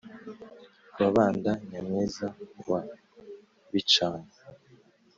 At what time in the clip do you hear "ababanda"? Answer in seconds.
0.97-1.51